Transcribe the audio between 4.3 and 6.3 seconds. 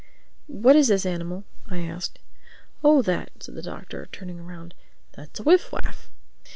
round—"that's a Wiff Waff.